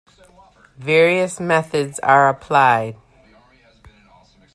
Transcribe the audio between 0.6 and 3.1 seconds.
Various methods are applied.